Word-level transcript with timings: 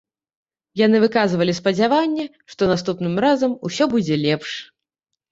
Яны 0.79 0.97
выказвалі 1.03 1.53
спадзяванне, 1.57 2.25
што 2.53 2.69
наступным 2.71 3.13
разам 3.25 3.51
усё 3.69 3.83
будзе 3.93 4.15
лепш. 4.25 4.51